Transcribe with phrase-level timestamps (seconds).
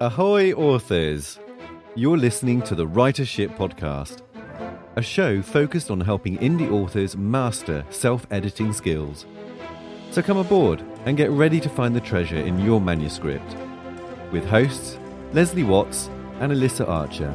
[0.00, 1.40] Ahoy, authors!
[1.96, 4.22] You're listening to the Writership Podcast,
[4.94, 9.26] a show focused on helping indie authors master self editing skills.
[10.12, 13.56] So come aboard and get ready to find the treasure in your manuscript
[14.30, 14.96] with hosts
[15.32, 16.08] Leslie Watts
[16.38, 17.34] and Alyssa Archer.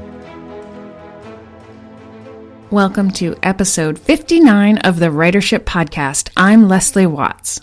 [2.71, 6.29] Welcome to episode 59 of the Writership Podcast.
[6.37, 7.59] I'm Leslie Watts.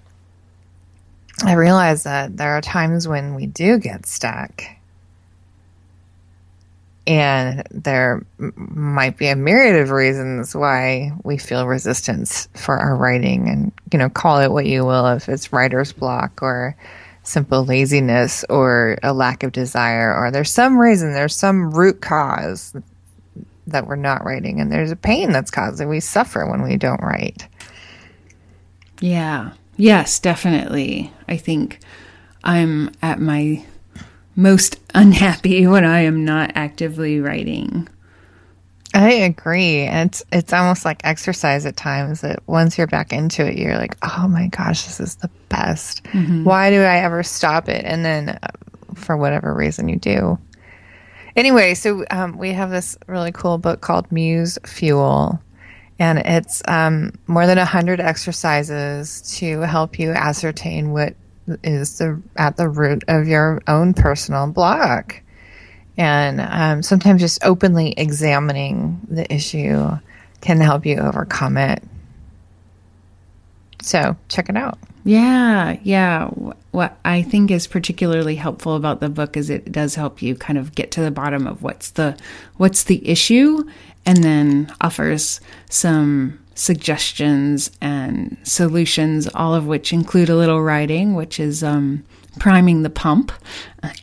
[1.42, 4.64] I realized that there are times when we do get stuck.
[7.06, 13.48] And there might be a myriad of reasons why we feel resistance for our writing,
[13.48, 16.76] and you know, call it what you will, if it's writer's block or
[17.22, 22.74] simple laziness or a lack of desire or there's some reason there's some root cause
[23.66, 27.02] that we're not writing and there's a pain that's caused we suffer when we don't
[27.02, 27.46] write.
[29.00, 29.52] Yeah.
[29.76, 31.12] Yes definitely.
[31.28, 31.80] I think
[32.44, 33.62] i'm at my
[34.36, 37.86] most unhappy when i am not actively writing
[38.92, 39.82] I agree.
[39.82, 43.76] And it's it's almost like exercise at times that once you're back into it, you're
[43.76, 46.02] like, oh my gosh, this is the best.
[46.04, 46.44] Mm-hmm.
[46.44, 47.84] Why do I ever stop it?
[47.84, 48.48] And then uh,
[48.94, 50.38] for whatever reason you do.
[51.36, 55.40] Anyway, so um, we have this really cool book called Muse Fuel.
[56.00, 61.14] And it's um, more than 100 exercises to help you ascertain what
[61.62, 65.20] is the at the root of your own personal block
[65.96, 69.90] and um, sometimes just openly examining the issue
[70.40, 71.82] can help you overcome it.
[73.82, 74.78] So check it out.
[75.04, 76.26] Yeah, yeah.
[76.72, 80.58] What I think is particularly helpful about the book is it does help you kind
[80.58, 82.16] of get to the bottom of what's the
[82.58, 83.64] what's the issue
[84.04, 85.40] and then offers
[85.70, 92.04] some suggestions and solutions all of which include a little writing which is um,
[92.38, 93.32] priming the pump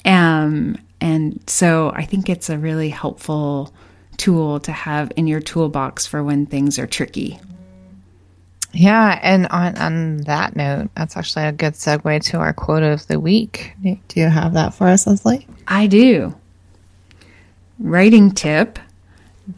[0.06, 3.74] um, and so I think it's a really helpful
[4.18, 7.40] tool to have in your toolbox for when things are tricky.
[8.74, 13.08] Yeah, and on on that note, that's actually a good segue to our quote of
[13.08, 13.74] the week.
[13.82, 15.48] Do you have that for us, Leslie?
[15.68, 16.36] I do.
[17.80, 18.80] Writing tip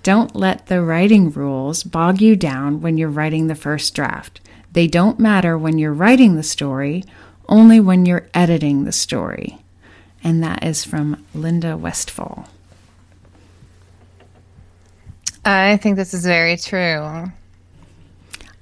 [0.04, 4.42] Don't let the writing rules bog you down when you're writing the first draft.
[4.72, 7.04] They don't matter when you're writing the story,
[7.48, 9.58] only when you're editing the story
[10.24, 12.48] and that is from Linda Westfall.
[15.46, 17.32] I think this is very true.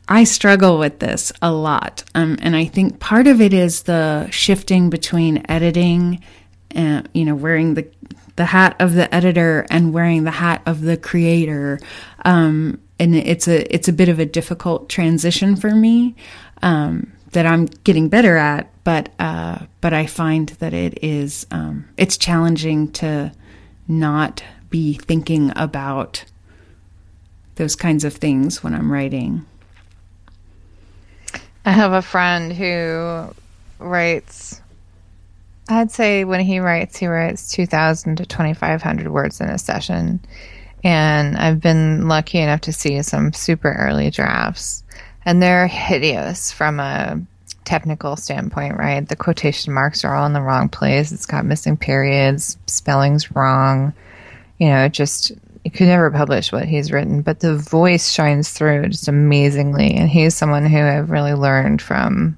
[0.08, 2.04] I struggle with this a lot.
[2.16, 6.24] Um, and I think part of it is the shifting between editing
[6.72, 7.90] and, you know, wearing the,
[8.38, 11.80] the hat of the editor and wearing the hat of the creator.
[12.24, 16.16] Um, and it's a, it's a bit of a difficult transition for me.
[16.62, 21.88] Um, that I'm getting better at, but uh, but I find that it is um,
[21.96, 23.32] it's challenging to
[23.88, 26.26] not be thinking about
[27.54, 29.46] those kinds of things when I'm writing.
[31.64, 33.32] I have a friend who
[33.78, 34.60] writes.
[35.70, 40.22] I'd say when he writes, he writes 2,000 to 2,500 words in a session.
[40.84, 44.84] And I've been lucky enough to see some super early drafts.
[45.28, 47.22] And they're hideous from a
[47.66, 49.06] technical standpoint, right?
[49.06, 51.12] The quotation marks are all in the wrong place.
[51.12, 53.94] It's got missing periods, spelling's wrong.
[54.58, 55.34] You know, it just
[55.66, 59.96] you could never publish what he's written, but the voice shines through just amazingly.
[59.96, 62.38] And he's someone who I've really learned from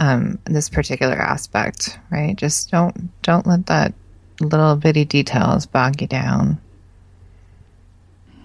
[0.00, 2.34] um, this particular aspect, right?
[2.34, 3.94] Just don't don't let that
[4.40, 6.60] little bitty details bog you down.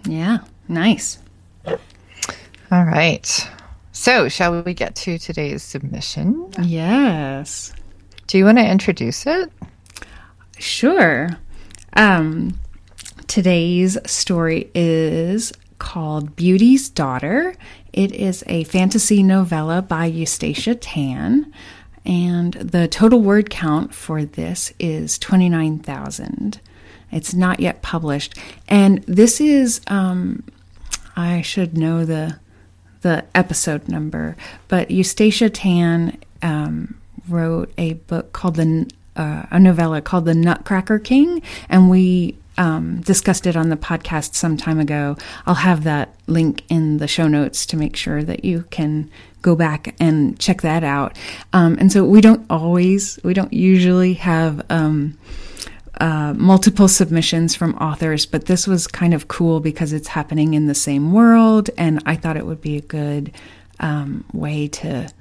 [0.06, 1.18] Yeah, nice.
[1.66, 3.50] All right.
[4.03, 6.51] So, shall we get to today's submission?
[6.61, 7.71] Yes.
[8.27, 9.50] Do you want to introduce it?
[10.59, 11.29] Sure.
[11.94, 12.59] Um,
[13.27, 17.55] Today's story is called Beauty's Daughter.
[17.94, 21.53] It is a fantasy novella by Eustacia Tan,
[22.05, 26.59] and the total word count for this is 29,000.
[27.13, 28.38] It's not yet published.
[28.67, 30.44] And this is, um,
[31.15, 32.43] I should know the
[33.03, 34.35] the episode number,
[34.67, 36.95] but Eustacia Tan um,
[37.29, 43.01] wrote a book called the uh, a novella called The Nutcracker King, and we um,
[43.01, 45.17] discussed it on the podcast some time ago.
[45.45, 49.09] I'll have that link in the show notes to make sure that you can
[49.41, 51.17] go back and check that out.
[51.51, 55.17] Um, and so we don't always, we don't usually have um,
[56.00, 60.66] uh, multiple submissions from authors, but this was kind of cool because it's happening in
[60.66, 63.31] the same world, and I thought it would be a good
[63.80, 65.12] um, way to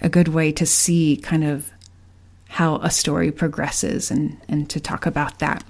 [0.00, 1.70] a good way to see kind of
[2.48, 5.62] how a story progresses and and to talk about that.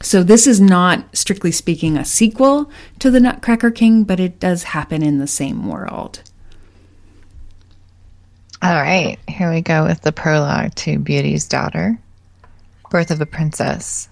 [0.00, 2.70] So, this is not, strictly speaking, a sequel
[3.00, 6.22] to The Nutcracker King, but it does happen in the same world.
[8.62, 11.98] All right, here we go with the prologue to Beauty's Daughter
[12.90, 14.08] Birth of a Princess.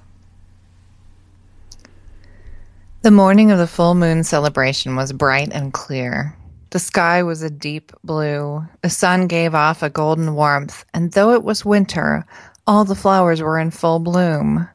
[3.01, 6.37] The morning of the full moon celebration was bright and clear.
[6.71, 8.67] The sky was a deep blue.
[8.83, 12.27] The sun gave off a golden warmth, and though it was winter,
[12.67, 14.69] all the flowers were in full bloom.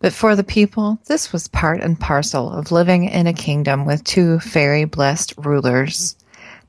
[0.00, 4.02] But for the people, this was part and parcel of living in a kingdom with
[4.02, 6.16] two fairy blessed rulers.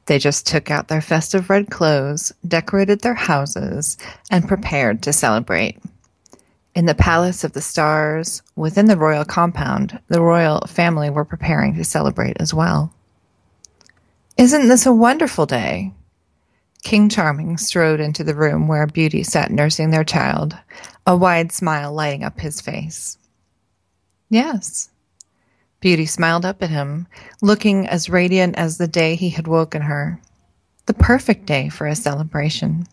[0.06, 3.98] They just took out their festive red clothes, decorated their houses,
[4.30, 5.80] and prepared to celebrate.
[6.76, 11.76] In the Palace of the Stars, within the royal compound, the royal family were preparing
[11.76, 12.92] to celebrate as well.
[14.38, 15.94] Isn't this a wonderful day?
[16.84, 20.58] King Charming strode into the room where Beauty sat nursing their child,
[21.06, 23.18] a wide smile lighting up his face.
[24.30, 24.90] Yes.
[25.80, 27.06] Beauty smiled up at him,
[27.42, 30.20] looking as radiant as the day he had woken her.
[30.88, 32.88] The perfect day for a celebration.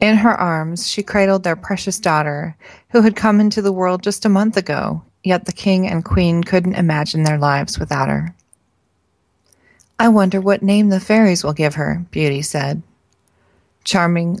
[0.00, 2.56] In her arms, she cradled their precious daughter,
[2.90, 6.42] who had come into the world just a month ago, yet the king and queen
[6.42, 8.34] couldn't imagine their lives without her.
[9.98, 12.82] I wonder what name the fairies will give her, Beauty said.
[13.84, 14.40] Charming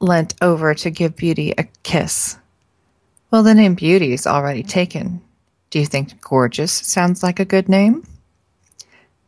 [0.00, 2.36] leant over to give Beauty a kiss.
[3.30, 5.22] Well, the name Beauty is already taken.
[5.70, 8.06] Do you think gorgeous sounds like a good name?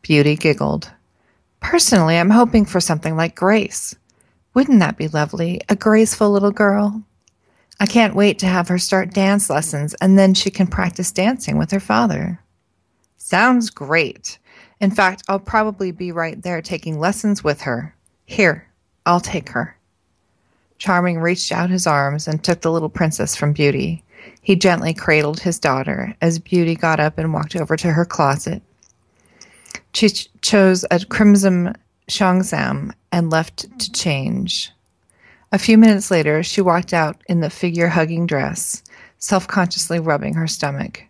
[0.02, 0.90] Beauty giggled.
[1.60, 3.94] Personally, I'm hoping for something like Grace.
[4.54, 5.60] Wouldn't that be lovely?
[5.68, 7.02] A graceful little girl.
[7.80, 11.58] I can't wait to have her start dance lessons and then she can practice dancing
[11.58, 12.40] with her father.
[13.16, 14.38] Sounds great.
[14.80, 17.94] In fact, I'll probably be right there taking lessons with her.
[18.26, 18.68] Here,
[19.06, 19.76] I'll take her.
[20.78, 24.04] Charming reached out his arms and took the little princess from Beauty.
[24.42, 28.62] He gently cradled his daughter as Beauty got up and walked over to her closet.
[29.94, 31.76] She ch- chose a crimson
[32.08, 34.70] cheongsam and left to change.
[35.52, 38.82] A few minutes later, she walked out in the figure hugging dress,
[39.18, 41.04] self consciously rubbing her stomach.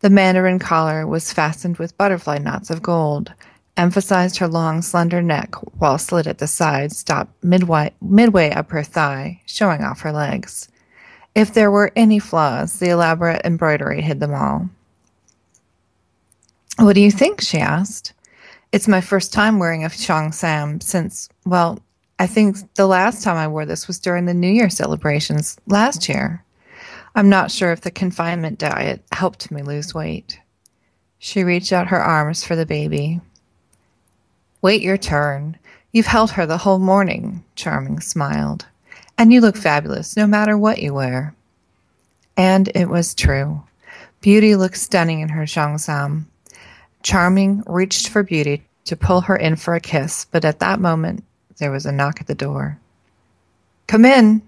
[0.00, 3.32] The mandarin collar was fastened with butterfly knots of gold,
[3.76, 8.82] emphasized her long, slender neck, while slit at the side stopped midway, midway up her
[8.82, 10.68] thigh, showing off her legs.
[11.34, 14.68] If there were any flaws, the elaborate embroidery hid them all.
[16.78, 17.40] What do you think?
[17.40, 18.12] she asked.
[18.72, 21.80] It's my first time wearing a cheongsam since, well,
[22.20, 26.08] I think the last time I wore this was during the New Year celebrations last
[26.08, 26.44] year.
[27.16, 30.38] I'm not sure if the confinement diet helped me lose weight.
[31.18, 33.20] She reached out her arms for the baby.
[34.62, 35.58] Wait your turn.
[35.92, 38.66] You've held her the whole morning, Charming smiled.
[39.18, 41.34] And you look fabulous no matter what you wear.
[42.36, 43.62] And it was true.
[44.20, 46.26] Beauty looked stunning in her cheongsam.
[47.02, 51.24] Charming reached for Beauty to pull her in for a kiss, but at that moment
[51.58, 52.78] there was a knock at the door.
[53.86, 54.42] Come in.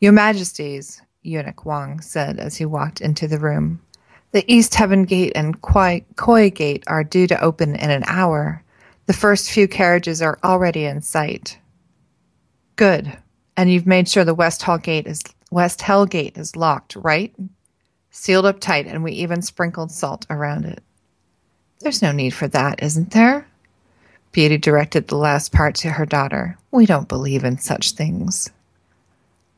[0.00, 3.80] Your Majesties, Eunuch Wang said as he walked into the room.
[4.32, 8.62] The East Heaven Gate and Koi, Koi Gate are due to open in an hour.
[9.06, 11.58] The first few carriages are already in sight.
[12.76, 13.16] Good.
[13.56, 17.34] And you've made sure the West Hall Gate is West Hell Gate is locked, right?
[18.18, 20.82] Sealed up tight, and we even sprinkled salt around it.
[21.80, 23.46] There's no need for that, isn't there?
[24.32, 26.56] Beauty directed the last part to her daughter.
[26.70, 28.48] We don't believe in such things.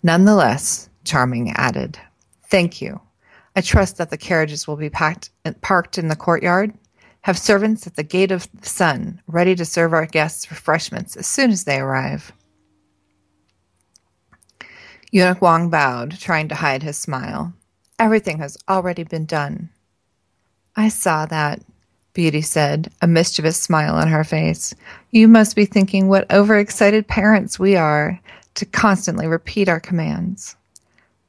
[0.03, 2.01] Nonetheless, Charming added,
[2.51, 3.01] Thank you.
[3.55, 6.75] I trust that the carriages will be packed, and parked in the courtyard.
[7.23, 11.29] Have servants at the gate of the sun, ready to serve our guests refreshments as
[11.29, 12.33] soon as they arrive.
[15.13, 17.55] Eunuch Wang bowed, trying to hide his smile.
[17.99, 19.71] Everything has already been done.
[20.77, 21.61] I saw that,
[22.15, 24.73] Beauty said, a mischievous smile on her face.
[25.11, 28.21] You must be thinking what overexcited parents we are
[28.55, 30.57] to constantly repeat our commands.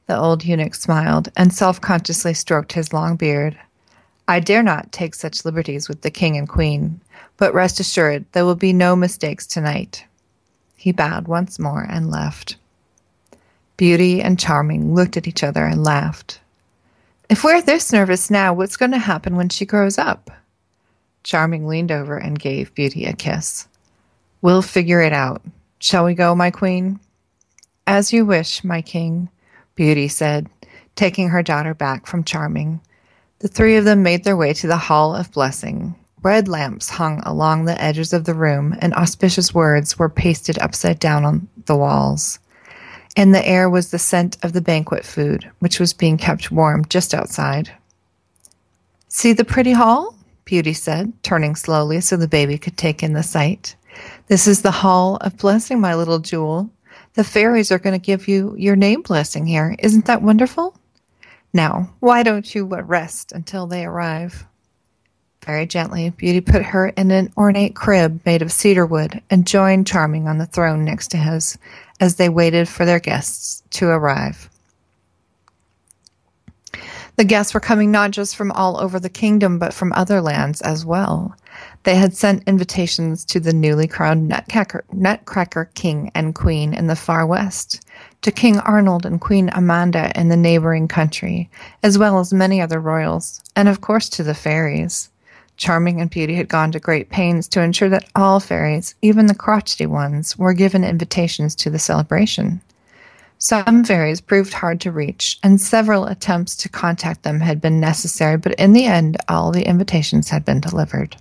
[0.05, 3.57] The old eunuch smiled and self consciously stroked his long beard.
[4.27, 7.01] I dare not take such liberties with the king and queen,
[7.37, 10.05] but rest assured there will be no mistakes tonight.
[10.75, 12.57] He bowed once more and left.
[13.75, 16.39] Beauty and Charming looked at each other and laughed.
[17.29, 20.31] If we're this nervous now, what's going to happen when she grows up?
[21.21, 23.67] Charming leaned over and gave Beauty a kiss.
[24.41, 25.43] We'll figure it out.
[25.79, 26.99] Shall we go, my queen?
[27.85, 29.29] As you wish, my king.
[29.75, 30.49] Beauty said,
[30.95, 32.81] taking her daughter back from Charming.
[33.39, 35.93] The three of them made their way to the Hall of Blessing.
[36.23, 40.97] Red lamps hung along the edges of the room, and auspicious words were pasted upside
[40.97, 42.39] down on the walls.
[43.19, 46.85] In the air was the scent of the banquet food, which was being kept warm
[46.85, 47.69] just outside.
[49.09, 50.15] See the pretty hall?
[50.45, 53.75] Beauty said, turning slowly so the baby could take in the sight.
[54.27, 56.69] This is the Hall of Blessing, my little jewel.
[57.15, 59.75] The fairies are going to give you your name blessing here.
[59.79, 60.79] Isn't that wonderful?
[61.51, 64.45] Now, why don't you rest until they arrive?
[65.49, 69.87] Very gently, Beauty put her in an ornate crib made of cedar wood and joined
[69.87, 71.57] Charming on the throne next to his
[71.99, 74.47] as they waited for their guests to arrive.
[77.15, 80.61] The guests were coming not just from all over the kingdom, but from other lands
[80.61, 81.35] as well.
[81.81, 86.95] They had sent invitations to the newly crowned Nutcracker, Nutcracker King and Queen in the
[86.95, 87.83] far west,
[88.21, 91.49] to King Arnold and Queen Amanda in the neighboring country,
[91.81, 95.08] as well as many other royals, and of course to the fairies.
[95.59, 99.35] Charming and Beauty had gone to great pains to ensure that all fairies, even the
[99.35, 102.61] crotchety ones, were given invitations to the celebration.
[103.39, 108.37] Some fairies proved hard to reach, and several attempts to contact them had been necessary,
[108.37, 111.17] but in the end, all the invitations had been delivered.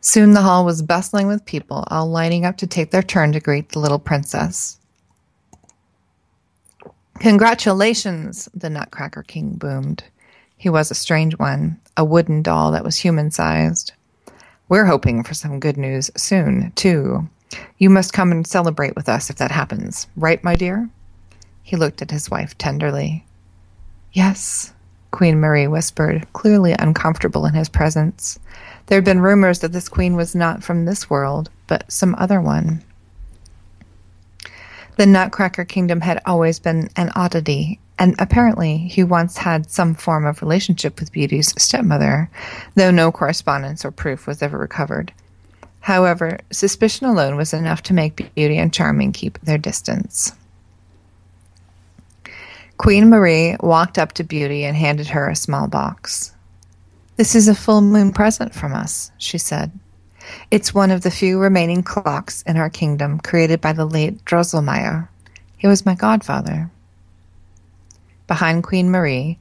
[0.00, 3.40] Soon the hall was bustling with people, all lining up to take their turn to
[3.40, 4.78] greet the little princess.
[7.20, 10.02] Congratulations, the Nutcracker King boomed.
[10.56, 13.92] He was a strange one, a wooden doll that was human sized.
[14.68, 17.28] We're hoping for some good news soon, too.
[17.78, 20.88] You must come and celebrate with us if that happens, right, my dear?
[21.62, 23.24] He looked at his wife tenderly.
[24.12, 24.72] Yes,
[25.10, 28.38] Queen Marie whispered, clearly uncomfortable in his presence.
[28.86, 32.40] There had been rumors that this queen was not from this world, but some other
[32.40, 32.82] one.
[34.96, 40.26] The Nutcracker Kingdom had always been an oddity, and apparently he once had some form
[40.26, 42.28] of relationship with Beauty's stepmother,
[42.74, 45.12] though no correspondence or proof was ever recovered.
[45.78, 50.32] However, suspicion alone was enough to make Beauty and Charming keep their distance.
[52.76, 56.34] Queen Marie walked up to Beauty and handed her a small box.
[57.18, 59.70] This is a full moon present from us, she said.
[60.50, 65.06] It's one of the few remaining clocks in our kingdom created by the late Drosselmeyer.
[65.56, 66.68] He was my godfather.
[68.32, 69.38] Behind Queen Marie,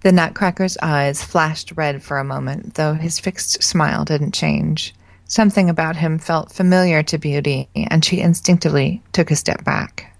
[0.00, 4.94] the Nutcracker's eyes flashed red for a moment, though his fixed smile didn't change.
[5.26, 10.16] Something about him felt familiar to Beauty, and she instinctively took a step back.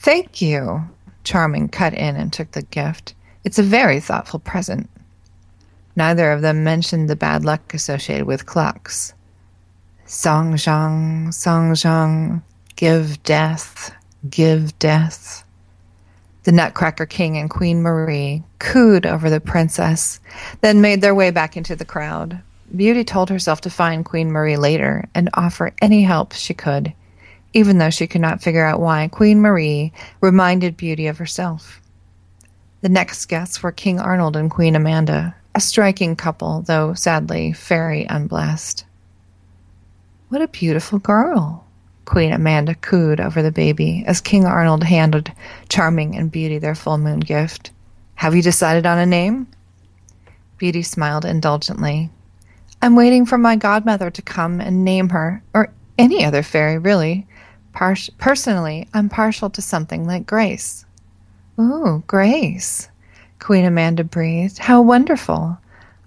[0.00, 0.90] Thank you,
[1.22, 3.14] Charming cut in and took the gift.
[3.44, 4.90] It's a very thoughtful present.
[5.94, 9.14] Neither of them mentioned the bad luck associated with clocks.
[10.06, 12.42] Song Zhang, Song Zhang,
[12.74, 13.94] give death,
[14.28, 15.44] give death.
[16.44, 20.18] The Nutcracker King and Queen Marie cooed over the princess,
[20.60, 22.40] then made their way back into the crowd.
[22.74, 26.92] Beauty told herself to find Queen Marie later and offer any help she could,
[27.52, 31.80] even though she could not figure out why Queen Marie reminded Beauty of herself.
[32.80, 38.04] The next guests were King Arnold and Queen Amanda, a striking couple, though sadly very
[38.04, 38.84] unblessed.
[40.30, 41.61] What a beautiful girl,
[42.04, 45.32] Queen Amanda cooed over the baby as King Arnold handed
[45.68, 47.70] Charming and Beauty their full moon gift.
[48.16, 49.46] Have you decided on a name?
[50.58, 52.10] Beauty smiled indulgently.
[52.82, 57.26] I'm waiting for my godmother to come and name her, or any other fairy, really.
[57.72, 60.84] Par- personally, I'm partial to something like Grace.
[61.60, 62.88] Ooh, Grace.
[63.38, 64.58] Queen Amanda breathed.
[64.58, 65.58] How wonderful.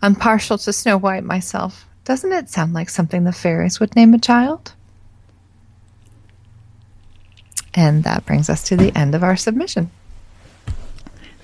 [0.01, 1.87] I'm partial to Snow White myself.
[2.03, 4.73] Doesn't it sound like something the fairies would name a child?
[7.75, 9.91] And that brings us to the end of our submission.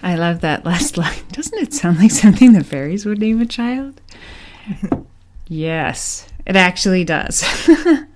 [0.01, 1.19] I love that last line.
[1.31, 4.01] Doesn't it sound like something the fairies would name a child?
[5.47, 7.43] yes, it actually does.
[7.67, 8.07] oh,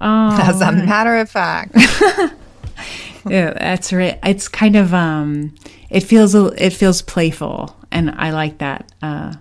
[0.40, 1.72] As a matter of fact.
[3.26, 4.18] yeah, that's right.
[4.24, 5.54] It's kind of um,
[5.90, 9.34] it feels it feels playful, and I like that uh,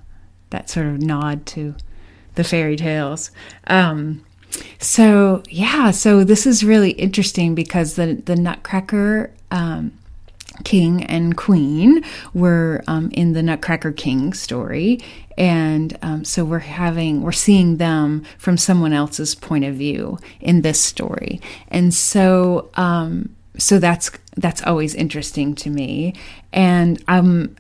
[0.52, 1.76] that sort of nod to
[2.36, 3.32] the fairy tales.
[3.68, 4.24] Um,
[4.80, 9.98] so yeah, so this is really interesting because the the Nutcracker um,
[10.64, 12.04] king and queen
[12.34, 15.00] were um, in the Nutcracker King story,
[15.38, 20.62] and um, so we're having we're seeing them from someone else's point of view in
[20.62, 26.14] this story, and so um, so that's that's always interesting to me,
[26.54, 27.56] and um,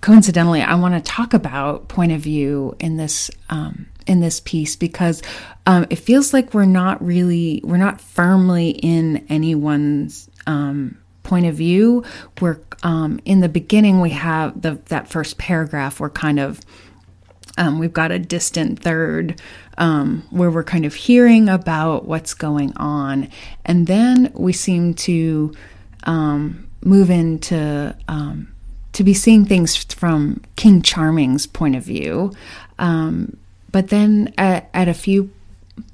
[0.00, 4.76] coincidentally, I want to talk about point of view in this um, in this piece
[4.76, 5.22] because
[5.66, 11.54] um, it feels like we're not really we're not firmly in anyone's um, point of
[11.54, 12.04] view.
[12.40, 16.00] We're um, in the beginning we have the that first paragraph.
[16.00, 16.60] We're kind of
[17.58, 19.40] um, we've got a distant third
[19.78, 23.28] um, where we're kind of hearing about what's going on,
[23.64, 25.52] and then we seem to
[26.04, 27.94] um, move into
[28.92, 32.32] to be seeing things from King Charming's point of view.
[32.78, 33.36] Um,
[33.70, 35.30] but then at, at a few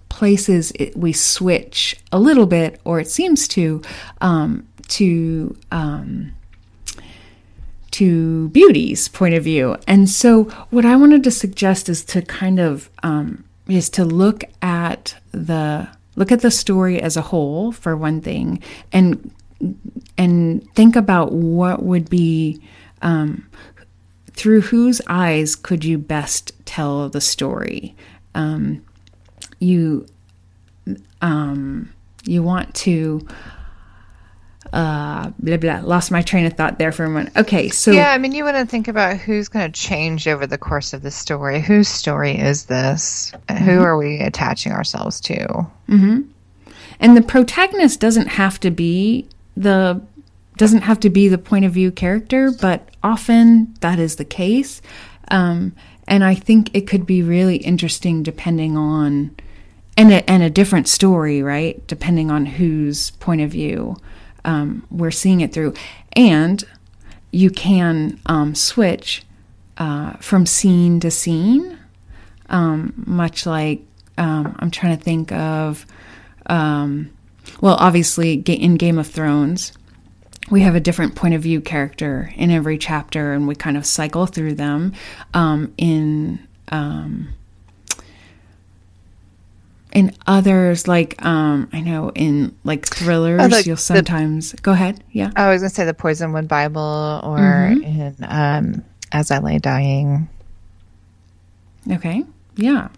[0.08, 3.82] places it, we switch a little bit, or it seems to,
[4.20, 6.32] um, to um,
[7.92, 9.74] to beauty's point of view.
[9.86, 14.44] And so, what I wanted to suggest is to kind of um, is to look
[14.60, 18.62] at the look at the story as a whole for one thing,
[18.92, 19.30] and
[20.18, 22.60] and think about what would be
[23.02, 23.46] um,
[24.36, 27.96] through whose eyes could you best tell the story?
[28.34, 28.84] Um,
[29.58, 30.06] you
[31.20, 31.92] um,
[32.24, 33.26] you want to
[34.72, 35.80] uh, blah blah.
[35.80, 37.36] Lost my train of thought there for a moment.
[37.36, 40.46] Okay, so yeah, I mean, you want to think about who's going to change over
[40.46, 41.60] the course of the story.
[41.60, 43.32] Whose story is this?
[43.48, 43.64] Mm-hmm.
[43.64, 45.46] Who are we attaching ourselves to?
[45.88, 46.22] Mm-hmm.
[47.00, 50.00] And the protagonist doesn't have to be the
[50.56, 54.82] doesn't have to be the point of view character, but often that is the case.
[55.28, 55.74] Um,
[56.08, 59.36] and I think it could be really interesting depending on,
[59.96, 61.84] and a, and a different story, right?
[61.86, 63.96] Depending on whose point of view
[64.46, 65.74] um, we're seeing it through.
[66.12, 66.64] And
[67.32, 69.24] you can um, switch
[69.76, 71.78] uh, from scene to scene,
[72.48, 73.82] um, much like
[74.16, 75.84] um, I'm trying to think of,
[76.46, 77.10] um,
[77.60, 79.72] well, obviously in Game of Thrones
[80.50, 83.84] we have a different point of view character in every chapter, and we kind of
[83.84, 84.92] cycle through them.
[85.34, 87.34] Um, in um,
[89.92, 94.72] in others, like um, I know in like thrillers, oh, like you'll sometimes the, go
[94.72, 95.02] ahead.
[95.10, 97.82] Yeah, I was gonna say the Poisonwood Bible, or mm-hmm.
[97.82, 100.28] in um, As I Lay Dying.
[101.90, 102.24] Okay,
[102.56, 102.88] yeah,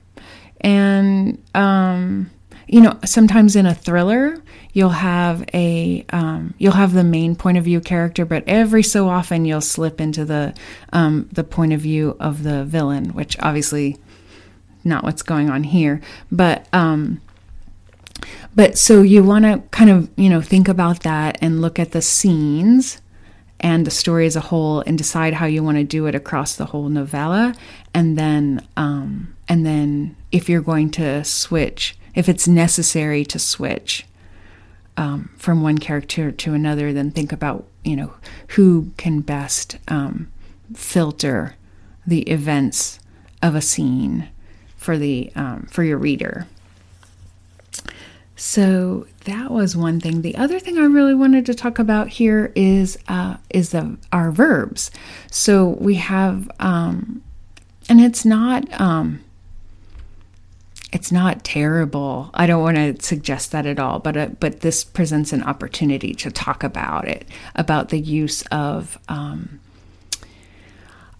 [0.61, 2.31] and um,
[2.69, 4.41] you know sometimes in a thriller
[4.73, 9.09] you'll have a um, you'll have the main point of view character, but every so
[9.09, 10.55] often you'll slip into the
[10.93, 13.97] um, the point of view of the villain, which obviously
[14.85, 16.01] not what's going on here,
[16.31, 17.21] but um,
[18.55, 21.93] but so you want to kind of you know think about that and look at
[21.93, 23.01] the scenes
[23.61, 26.55] and the story as a whole and decide how you want to do it across
[26.55, 27.55] the whole novella.
[27.93, 34.05] And then um, and then if you're going to switch if it's necessary to switch
[34.97, 38.13] um, from one character to another, then think about you know
[38.49, 40.29] who can best um,
[40.75, 41.55] filter
[42.05, 42.99] the events
[43.41, 44.29] of a scene
[44.77, 46.49] for the um, for your reader.
[48.35, 50.23] So that was one thing.
[50.23, 54.33] The other thing I really wanted to talk about here is uh, is the our
[54.33, 54.91] verbs.
[55.31, 57.23] So we have, um,
[57.89, 59.23] and it's not um,
[60.93, 62.31] it's not terrible.
[62.33, 66.15] I don't want to suggest that at all, but uh, but this presents an opportunity
[66.15, 69.61] to talk about it, about the use of um,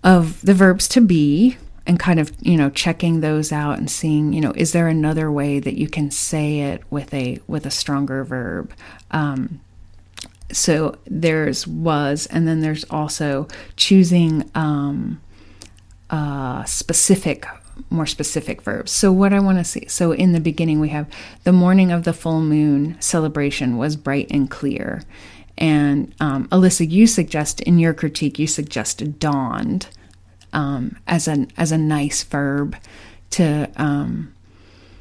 [0.03, 4.33] of the verbs to be, and kind of you know checking those out and seeing
[4.33, 7.71] you know is there another way that you can say it with a with a
[7.71, 8.73] stronger verb.
[9.11, 9.61] Um,
[10.51, 14.51] so there's was, and then there's also choosing.
[14.55, 15.21] Um,
[16.11, 17.45] uh, specific
[17.91, 18.91] more specific verbs.
[18.91, 21.09] So, what I want to see so, in the beginning, we have
[21.45, 25.03] the morning of the full moon celebration was bright and clear.
[25.57, 29.89] And um, Alyssa, you suggest in your critique, you suggested dawned
[30.53, 32.77] um, as an as a nice verb
[33.31, 34.35] to um,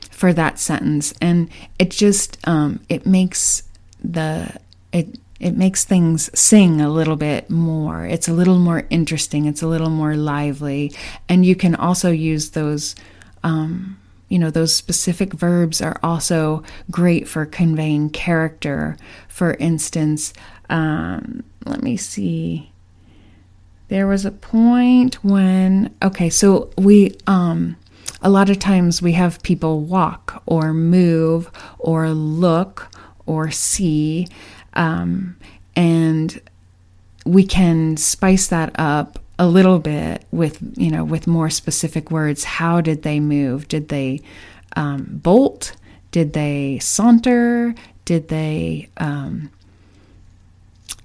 [0.09, 3.63] for that sentence, and it just um, it makes
[4.03, 4.51] the
[4.91, 8.05] it it makes things sing a little bit more.
[8.05, 9.45] It's a little more interesting.
[9.45, 10.93] It's a little more lively,
[11.29, 12.95] and you can also use those.
[13.43, 18.97] Um, you know, those specific verbs are also great for conveying character.
[19.29, 20.33] For instance,
[20.69, 22.71] um, let me see.
[23.87, 27.77] There was a point when, okay, so we, um,
[28.21, 32.89] a lot of times we have people walk or move or look
[33.25, 34.27] or see
[34.77, 35.35] um,
[35.75, 36.39] and
[37.25, 42.43] we can spice that up a little bit with you know with more specific words.
[42.45, 43.67] How did they move?
[43.67, 44.21] Did they
[44.75, 45.75] um, bolt?
[46.11, 47.75] Did they saunter?
[48.05, 49.51] Did they um,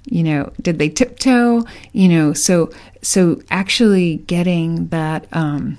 [0.04, 1.64] you know did they tiptoe?
[1.92, 2.70] You know so
[3.02, 5.78] so actually getting that um,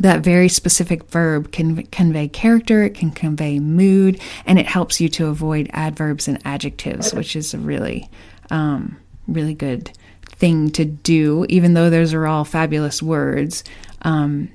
[0.00, 5.08] that very specific verb can convey character, it can convey mood, and it helps you
[5.10, 8.08] to avoid adverbs and adjectives, which is a really,
[8.50, 8.96] um,
[9.28, 9.90] really good
[10.24, 11.46] thing to do.
[11.48, 13.64] Even though those are all fabulous words,
[14.02, 14.50] um,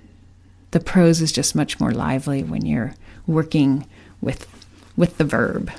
[0.72, 2.94] the prose is just much more lively when you're
[3.26, 3.88] working
[4.22, 4.48] with
[4.96, 5.72] with the verb.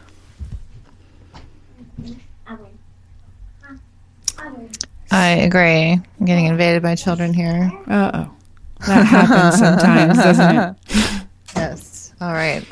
[5.13, 5.93] I agree.
[5.93, 7.71] I'm getting invaded by children here.
[7.87, 8.40] Uh oh.
[8.87, 10.77] That happens sometimes, doesn't it?
[11.57, 12.15] Yes.
[12.21, 12.65] All right.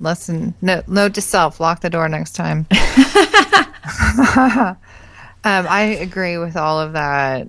[0.00, 0.54] Listen.
[0.62, 2.66] No, note to self: lock the door next time.
[4.36, 4.76] um,
[5.44, 7.46] I agree with all of that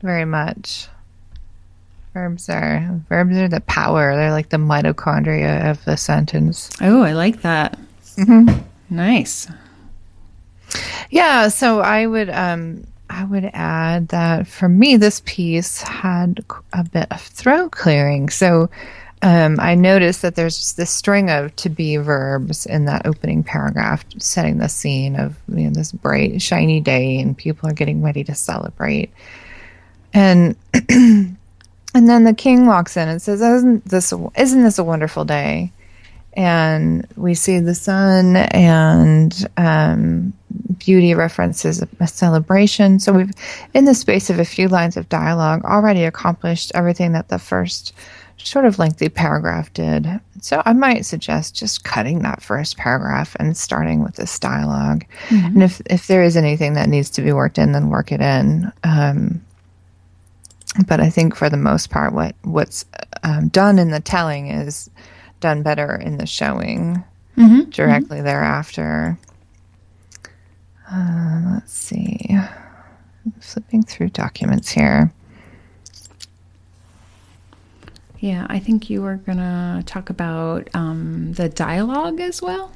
[0.00, 0.88] very much.
[2.14, 4.16] Verbs are verbs are the power.
[4.16, 6.70] They're like the mitochondria of the sentence.
[6.80, 7.78] Oh, I like that.
[8.16, 8.62] Mm-hmm.
[8.90, 9.48] Nice.
[11.10, 11.48] Yeah.
[11.48, 17.06] So I would um, I would add that for me, this piece had a bit
[17.10, 18.28] of throat clearing.
[18.28, 18.68] So
[19.22, 24.04] um, I noticed that there's this string of to be verbs in that opening paragraph,
[24.18, 28.22] setting the scene of you know, this bright, shiny day, and people are getting ready
[28.24, 29.10] to celebrate.
[30.14, 30.54] And
[30.88, 31.36] and
[31.94, 35.72] then the king walks in and says, "Isn't this isn't this a wonderful day?"
[36.34, 40.32] And we see the sun and um,
[40.78, 43.00] beauty references a celebration.
[43.00, 43.32] So we've,
[43.74, 47.92] in the space of a few lines of dialogue, already accomplished everything that the first
[48.36, 50.08] sort of lengthy paragraph did.
[50.40, 55.46] So I might suggest just cutting that first paragraph and starting with this dialog mm-hmm.
[55.46, 58.20] And if if there is anything that needs to be worked in, then work it
[58.20, 58.72] in.
[58.84, 59.44] Um,
[60.86, 62.84] but I think for the most part, what what's
[63.24, 64.88] um, done in the telling is
[65.40, 67.04] done better in the showing
[67.36, 67.70] mm-hmm.
[67.70, 68.26] directly mm-hmm.
[68.26, 69.18] thereafter.
[70.90, 72.26] Uh, let's see.
[72.30, 75.12] I'm flipping through documents here.
[78.20, 82.72] Yeah, I think you were going to talk about um, the dialogue as well.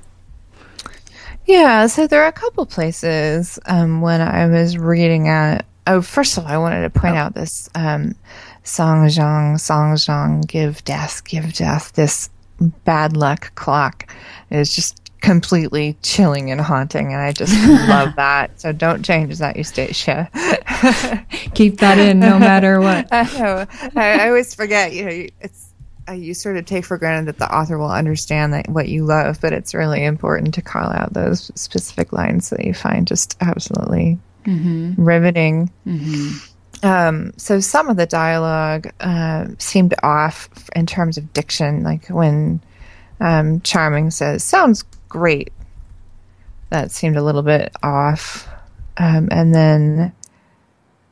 [1.46, 5.66] Yeah, so there are a couple places um, when I was reading at.
[5.85, 7.18] Oh, first of all, I wanted to point oh.
[7.18, 8.14] out this um,
[8.62, 11.92] Song Zhang, Song Zhang, give death, give death.
[11.94, 12.31] This
[12.85, 14.12] bad luck clock.
[14.51, 17.55] Is just completely chilling and haunting and i just
[17.88, 18.61] love that.
[18.61, 20.29] So don't change that eustacia.
[21.55, 23.07] Keep that in no matter what.
[23.12, 23.66] I know.
[23.94, 25.72] I, I, always forget you know it's
[26.09, 29.05] uh, you sort of take for granted that the author will understand that what you
[29.05, 33.37] love but it's really important to call out those specific lines that you find just
[33.40, 35.03] absolutely mm-hmm.
[35.03, 35.70] riveting.
[35.87, 36.51] Mm-hmm.
[36.82, 42.60] Um, so some of the dialogue uh, seemed off in terms of diction, like when
[43.20, 45.52] um, Charming says, "Sounds great."
[46.70, 48.48] That seemed a little bit off,
[48.96, 50.12] um, and then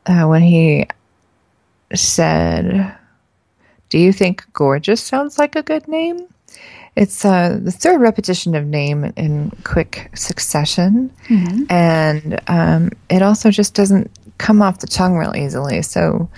[0.07, 0.87] uh, when he
[1.95, 2.97] said,
[3.91, 6.27] "Do you think gorgeous sounds like a good name?"
[6.97, 11.63] It's uh, the third repetition of name in quick succession, mm-hmm.
[11.71, 15.83] and um, it also just doesn't come off the tongue real easily.
[15.83, 16.29] So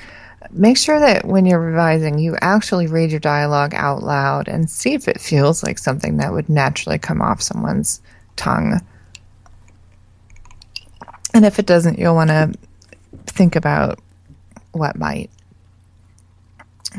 [0.50, 4.92] make sure that when you're revising, you actually read your dialogue out loud and see
[4.92, 8.02] if it feels like something that would naturally come off someone's
[8.36, 8.80] tongue.
[11.32, 12.52] And if it doesn't, you'll want to
[13.26, 14.00] think about
[14.72, 15.30] what might.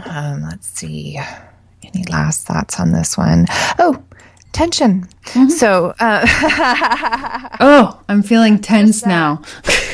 [0.06, 1.20] Um, let's see.
[1.84, 3.46] Any last thoughts on this one?
[3.78, 4.02] Oh,
[4.54, 5.08] tension.
[5.26, 5.50] Mm-hmm.
[5.50, 6.26] So, uh,
[7.60, 9.42] oh, I'm feeling tense that, now.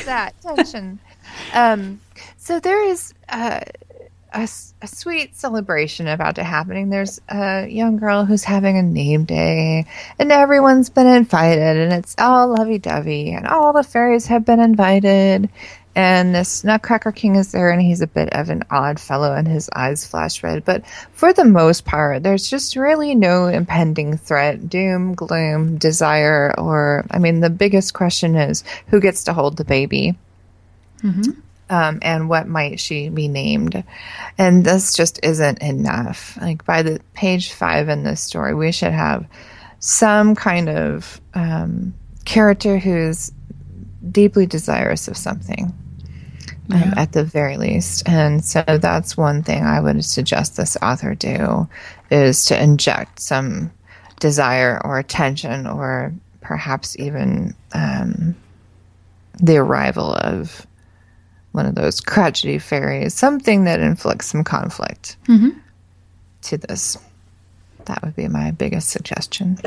[0.05, 0.99] that tension.
[1.53, 1.99] Um,
[2.37, 3.61] so there is uh,
[4.33, 4.47] a,
[4.81, 6.89] a sweet celebration about to happening.
[6.89, 9.85] There's a young girl who's having a name day,
[10.17, 14.59] and everyone's been invited, and it's all lovey dovey, and all the fairies have been
[14.59, 15.49] invited.
[15.99, 19.45] And this Nutcracker King is there, and he's a bit of an odd fellow, and
[19.45, 20.63] his eyes flash red.
[20.63, 27.05] But for the most part, there's just really no impending threat, doom, gloom, desire, or
[27.11, 30.17] I mean, the biggest question is who gets to hold the baby?
[31.03, 33.83] Mm-hmm um, and what might she be named?
[34.37, 36.37] And this just isn't enough.
[36.41, 39.27] Like by the page five in this story, we should have
[39.79, 41.93] some kind of um,
[42.25, 43.31] character who's
[44.11, 45.73] deeply desirous of something.
[46.71, 46.85] Um, yeah.
[46.85, 48.07] Um, at the very least.
[48.07, 51.67] And so that's one thing I would suggest this author do
[52.11, 53.71] is to inject some
[54.19, 58.35] desire or attention or perhaps even um,
[59.41, 60.67] the arrival of
[61.51, 65.49] one of those crotchety fairies, something that inflicts some conflict mm-hmm.
[66.43, 66.97] to this.
[67.85, 69.57] That would be my biggest suggestion.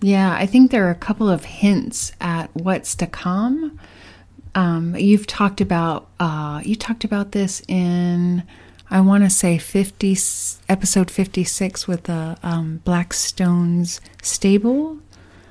[0.00, 3.78] Yeah, I think there are a couple of hints at what's to come.
[4.56, 8.42] Um, you've talked about uh, you talked about this in
[8.90, 10.16] I want to say fifty
[10.68, 14.98] episode fifty six with the um, Blackstone's stable,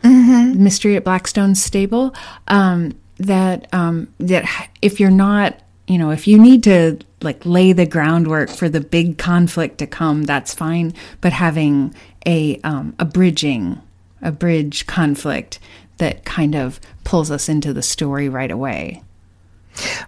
[0.03, 0.61] mm-hmm.
[0.61, 2.15] mystery at Blackstone's stable.
[2.47, 7.73] Um, that um, that if you're not you know if you need to like lay
[7.73, 11.93] the groundwork for the big conflict to come that's fine but having
[12.25, 13.79] a um, a bridging
[14.21, 15.59] a bridge conflict
[15.97, 19.03] that kind of pulls us into the story right away.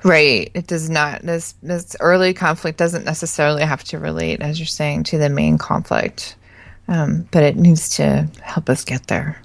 [0.03, 0.49] Right.
[0.53, 5.03] It does not this this early conflict doesn't necessarily have to relate as you're saying
[5.05, 6.35] to the main conflict.
[6.87, 9.41] Um, but it needs to help us get there.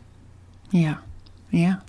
[0.70, 0.98] Yeah.
[1.50, 1.80] Yeah.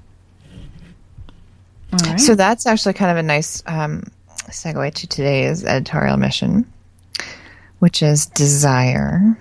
[2.17, 4.03] So that's actually kind of a nice um,
[4.49, 6.65] segue to today's editorial mission,
[7.79, 9.37] which is desire.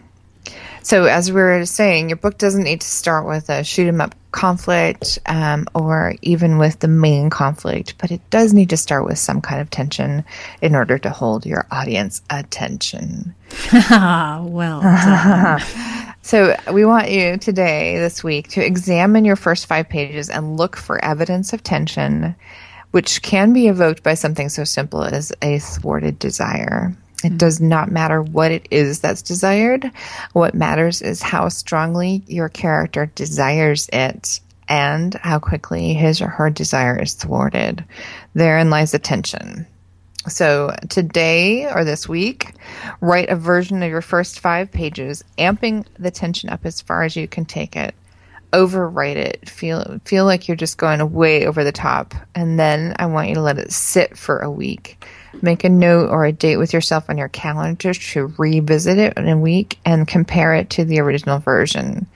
[0.83, 4.01] So, as we were saying, your book doesn't need to start with a shoot 'em
[4.01, 9.05] up conflict um, or even with the main conflict, but it does need to start
[9.05, 10.25] with some kind of tension
[10.61, 13.35] in order to hold your audience attention.
[13.90, 14.83] well
[16.25, 20.77] So, we want you today, this week, to examine your first five pages and look
[20.77, 22.37] for evidence of tension,
[22.92, 26.95] which can be evoked by something so simple as a thwarted desire.
[27.23, 29.91] It does not matter what it is that's desired.
[30.33, 36.51] What matters is how strongly your character desires it and how quickly his or her
[36.51, 37.85] desire is thwarted.
[38.35, 39.67] Therein lies the tension.
[40.29, 42.55] So today or this week,
[43.01, 47.17] write a version of your first five pages, amping the tension up as far as
[47.17, 47.95] you can take it.
[48.53, 49.49] Overwrite it.
[49.49, 53.35] Feel feel like you're just going way over the top, and then I want you
[53.37, 55.05] to let it sit for a week.
[55.40, 59.29] Make a note or a date with yourself on your calendar to revisit it in
[59.29, 62.07] a week and compare it to the original version.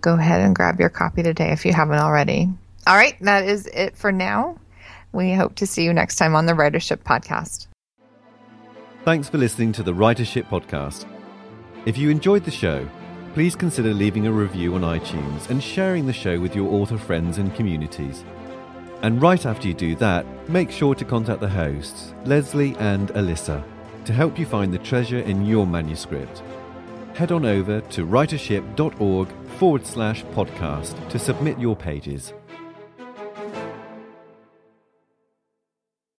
[0.00, 2.50] Go ahead and grab your copy today if you haven't already.
[2.88, 4.58] All right, that is it for now.
[5.12, 7.66] We hope to see you next time on the Writership Podcast.
[9.04, 11.04] Thanks for listening to the Writership Podcast.
[11.84, 12.88] If you enjoyed the show,
[13.34, 17.36] please consider leaving a review on iTunes and sharing the show with your author friends
[17.36, 18.24] and communities.
[19.02, 23.62] And right after you do that, make sure to contact the hosts, Leslie and Alyssa,
[24.06, 26.42] to help you find the treasure in your manuscript.
[27.12, 32.32] Head on over to writership.org forward slash podcast to submit your pages.